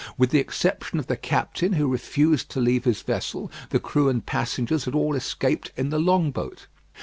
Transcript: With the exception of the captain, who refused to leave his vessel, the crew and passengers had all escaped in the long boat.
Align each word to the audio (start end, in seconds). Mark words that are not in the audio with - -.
With 0.17 0.31
the 0.31 0.39
exception 0.39 0.97
of 0.97 1.05
the 1.05 1.15
captain, 1.15 1.73
who 1.73 1.87
refused 1.87 2.49
to 2.49 2.59
leave 2.59 2.85
his 2.85 3.03
vessel, 3.03 3.51
the 3.69 3.79
crew 3.79 4.09
and 4.09 4.25
passengers 4.25 4.85
had 4.85 4.95
all 4.95 5.15
escaped 5.15 5.71
in 5.77 5.91
the 5.91 5.99
long 5.99 6.31
boat. 6.31 6.65